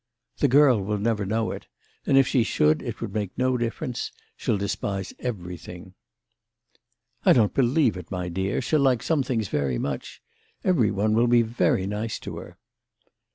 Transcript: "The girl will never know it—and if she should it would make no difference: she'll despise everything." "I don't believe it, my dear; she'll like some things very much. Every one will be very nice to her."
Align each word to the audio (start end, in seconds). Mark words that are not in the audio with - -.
"The 0.39 0.47
girl 0.47 0.81
will 0.81 0.97
never 0.97 1.27
know 1.27 1.51
it—and 1.51 2.17
if 2.17 2.27
she 2.27 2.41
should 2.41 2.81
it 2.81 3.01
would 3.01 3.13
make 3.13 3.37
no 3.37 3.55
difference: 3.55 4.11
she'll 4.35 4.57
despise 4.57 5.13
everything." 5.19 5.93
"I 7.23 7.33
don't 7.33 7.53
believe 7.53 7.95
it, 7.97 8.09
my 8.09 8.27
dear; 8.27 8.61
she'll 8.61 8.79
like 8.79 9.03
some 9.03 9.21
things 9.21 9.47
very 9.47 9.77
much. 9.77 10.19
Every 10.63 10.89
one 10.89 11.13
will 11.13 11.27
be 11.27 11.43
very 11.43 11.85
nice 11.85 12.17
to 12.21 12.37
her." 12.37 12.57